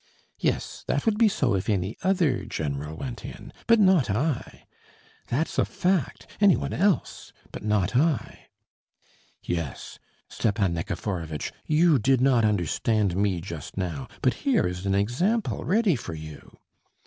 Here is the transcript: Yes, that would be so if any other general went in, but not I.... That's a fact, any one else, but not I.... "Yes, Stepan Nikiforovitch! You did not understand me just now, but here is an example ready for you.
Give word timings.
Yes, 0.39 0.83
that 0.87 1.05
would 1.05 1.19
be 1.19 1.27
so 1.27 1.53
if 1.53 1.69
any 1.69 1.95
other 2.01 2.43
general 2.43 2.97
went 2.97 3.23
in, 3.23 3.53
but 3.67 3.79
not 3.79 4.09
I.... 4.09 4.65
That's 5.27 5.59
a 5.59 5.63
fact, 5.63 6.25
any 6.41 6.55
one 6.55 6.73
else, 6.73 7.31
but 7.51 7.63
not 7.63 7.95
I.... 7.95 8.47
"Yes, 9.43 9.99
Stepan 10.27 10.73
Nikiforovitch! 10.73 11.51
You 11.67 11.99
did 11.99 12.19
not 12.19 12.43
understand 12.43 13.15
me 13.15 13.41
just 13.41 13.77
now, 13.77 14.07
but 14.23 14.33
here 14.41 14.65
is 14.65 14.87
an 14.87 14.95
example 14.95 15.63
ready 15.65 15.95
for 15.95 16.15
you. 16.15 16.57